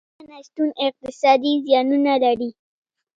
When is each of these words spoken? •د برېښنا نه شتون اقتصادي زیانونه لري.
•د 0.03 0.03
برېښنا 0.09 0.31
نه 0.39 0.39
شتون 0.47 0.69
اقتصادي 0.87 1.53
زیانونه 1.65 2.13
لري. 2.23 2.49